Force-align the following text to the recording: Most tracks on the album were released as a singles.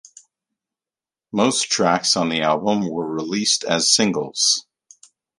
Most 1.31 1.69
tracks 1.69 2.17
on 2.17 2.29
the 2.29 2.41
album 2.41 2.89
were 2.89 3.07
released 3.07 3.63
as 3.63 3.83
a 3.83 3.85
singles. 3.85 4.65